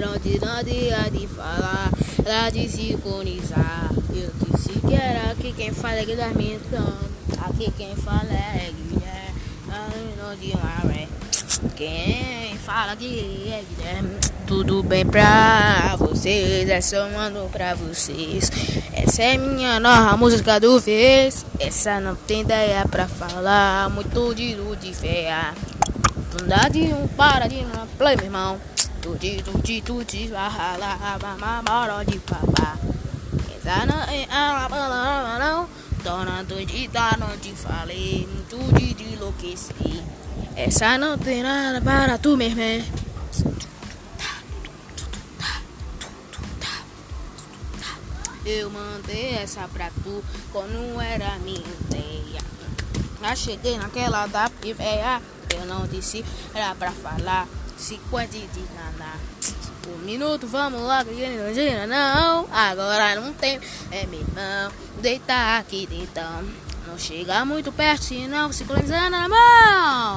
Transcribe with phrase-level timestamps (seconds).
[0.00, 1.90] não te não dia de falar,
[2.24, 3.90] lá de sincronizar.
[4.14, 6.94] Eu disse que era aqui quem fala é Guilherme então.
[7.46, 9.10] Aqui quem fala é Guilherme.
[10.16, 11.06] Não de maré.
[11.76, 14.16] Quem fala que é Guilherme.
[14.46, 18.50] Tudo bem pra vocês, essa eu mando pra vocês.
[18.94, 21.44] Essa é minha nova música do vez.
[21.58, 23.90] Essa não tem ideia pra falar.
[23.90, 25.54] Muito de de feia.
[26.48, 28.69] Não de um para de uma play, meu irmão.
[29.02, 32.76] Tudo, tudo, tudo, vai ralar, bora de papá.
[33.56, 35.68] Essa não é a palavra, não.
[36.02, 38.28] Dona doidita, não te falei.
[38.30, 40.02] Muito de enlouquecer.
[40.54, 42.84] Essa não tem nada para tu, irmão.
[48.44, 52.40] Eu mandei essa pra tu quando era minha ideia.
[53.20, 55.22] Já cheguei naquela da véia,
[55.54, 57.46] eu não disse, era pra falar
[57.80, 59.16] 50 de naná.
[59.88, 62.46] Um minuto, vamos que não.
[62.52, 63.58] Agora não tem,
[63.90, 64.72] é meu irmão.
[65.00, 66.44] Deitar aqui então.
[66.86, 70.09] Não chega muito perto, senão sincronizando na mão.